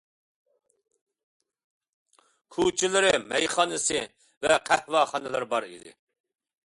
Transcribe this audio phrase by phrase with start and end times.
[2.57, 4.01] كوچىلىرى، مەيخانىسى
[4.47, 5.95] ۋە قەھۋەخانىلىرى بار ئىدى.